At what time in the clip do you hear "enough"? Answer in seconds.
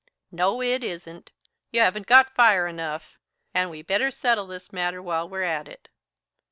2.65-3.19